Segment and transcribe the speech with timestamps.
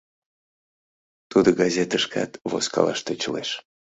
[1.31, 3.49] Тудо газетышкат возкалаш тӧчылеш.